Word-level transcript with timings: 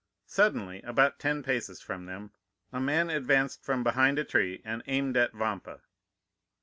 "Suddenly, 0.25 0.81
about 0.81 1.19
ten 1.19 1.43
paces 1.43 1.79
from 1.79 2.07
them, 2.07 2.31
a 2.73 2.79
man 2.79 3.11
advanced 3.11 3.63
from 3.63 3.83
behind 3.83 4.17
a 4.17 4.23
tree 4.23 4.59
and 4.65 4.81
aimed 4.87 5.15
at 5.15 5.31
Vampa. 5.31 5.81